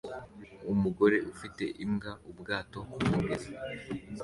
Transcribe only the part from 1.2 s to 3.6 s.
ufite imbwa ubwato kumugezi